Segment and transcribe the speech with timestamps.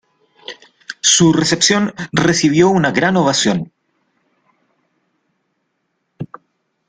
[1.01, 3.71] Su recepción recibió una gran ovación.